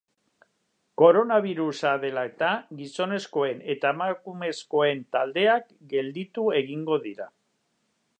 [0.99, 2.47] Koronabirusa dela eta
[2.79, 7.29] gizonezkoen eta emakumezkoen taldeak gelditu egingo dira.